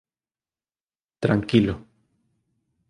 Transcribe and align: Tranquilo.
Tranquilo. 1.25 1.75